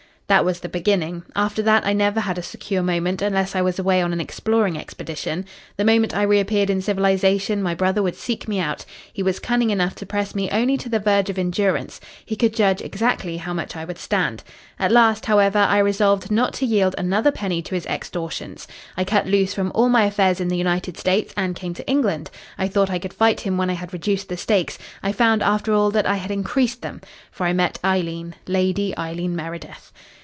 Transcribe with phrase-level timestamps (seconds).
[0.27, 1.23] "That was the beginning.
[1.35, 4.77] After that I never had a secure moment unless I was away on an exploring
[4.77, 5.43] expedition.
[5.75, 8.85] The moment I reappeared in civilisation my brother would seek me out.
[9.11, 11.99] He was cunning enough to press me only to the verge of endurance.
[12.25, 14.41] He could judge exactly how much I would stand.
[14.79, 18.69] At last, however, I resolved not to yield another penny to his extortions.
[18.95, 22.31] I cut loose from all my affairs in the United States and came to England.
[22.57, 24.79] I thought I could fight him when I had reduced the stakes.
[25.03, 27.01] I found after all that I had increased them,
[27.33, 29.91] for I met Eileen Lady Eileen Meredith."